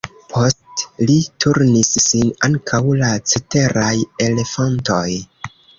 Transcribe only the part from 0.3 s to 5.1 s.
Post li turnis sin ankaŭ la ceteraj elefantoj.